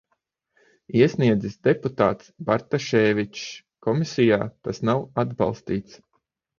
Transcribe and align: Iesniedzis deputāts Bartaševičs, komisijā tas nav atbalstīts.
Iesniedzis 1.01 1.57
deputāts 1.67 2.33
Bartaševičs, 2.49 3.47
komisijā 3.91 4.45
tas 4.65 4.85
nav 4.93 5.09
atbalstīts. 5.27 6.07